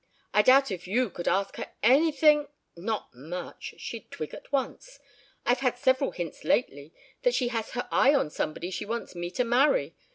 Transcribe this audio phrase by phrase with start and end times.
[0.33, 3.75] I doubt if you could ask her anything" "Not much.
[3.77, 4.97] She'd twig at once.
[5.45, 9.29] I've had several hints lately that she has her eye on somebody she wants me
[9.29, 9.95] to marry.